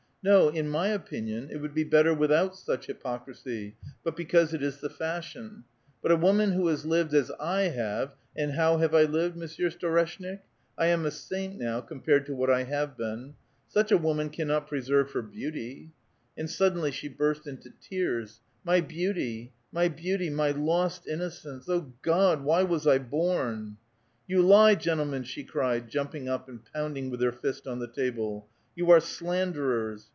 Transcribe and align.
No, 0.23 0.49
in 0.49 0.69
my 0.69 0.89
opinion 0.89 1.49
it 1.51 1.57
would 1.57 1.73
be 1.73 1.83
better 1.83 2.13
with 2.13 2.31
out 2.31 2.55
such 2.55 2.85
hypocrisy, 2.85 3.75
but 4.03 4.15
because 4.15 4.53
it 4.53 4.61
is 4.61 4.77
the 4.77 4.87
fashion. 4.87 5.63
But 5.99 6.11
a 6.11 6.15
woman 6.15 6.51
who 6.51 6.67
has 6.67 6.85
lived 6.85 7.15
as 7.15 7.31
I 7.39 7.69
have, 7.69 8.11
and 8.35 8.51
how 8.51 8.77
have 8.77 8.93
I 8.93 9.01
lived 9.05 9.35
Mon 9.35 9.47
\ 9.47 9.47
sieur 9.47 9.71
Storeshnik? 9.71 10.41
1 10.75 10.87
am 10.89 11.05
a 11.07 11.09
saint 11.09 11.57
now 11.57 11.81
compared 11.81 12.27
to 12.27 12.35
what 12.35 12.51
I 12.51 12.65
have 12.65 12.95
been; 12.95 13.33
such 13.67 13.91
a 13.91 13.97
woman 13.97 14.29
cannot 14.29 14.67
preserve 14.67 15.09
her 15.13 15.23
beauty!" 15.23 15.89
And 16.37 16.47
suddenly 16.47 16.91
she 16.91 17.07
burst 17.09 17.47
into 17.47 17.73
tears,— 17.81 18.41
"My 18.63 18.79
beauty! 18.79 19.53
My 19.71 19.87
beauty! 19.87 20.29
my 20.29 20.51
lost 20.51 21.07
innocence! 21.07 21.67
Oh 21.67 21.93
God, 22.03 22.43
why 22.43 22.61
was 22.61 22.85
I 22.85 22.99
born? 22.99 23.77
""You 24.27 24.43
lie, 24.43 24.75
gentlemen!" 24.75 25.23
she 25.23 25.43
cried, 25.43 25.89
jumping 25.89 26.29
up 26.29 26.47
and 26.47 26.59
pounding 26.63 27.09
with 27.09 27.21
her 27.21 27.31
fist 27.31 27.65
on 27.65 27.79
the 27.79 27.87
table. 27.87 28.47
"You 28.75 28.89
are 28.91 28.99
slanderers. 29.01 30.07